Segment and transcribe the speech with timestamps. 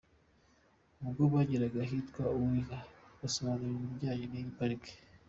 [1.03, 2.77] Ubwo bageraga ahitwa Uwinka,
[3.19, 4.93] basobanurirwa ibijyanye n’iyi pariki.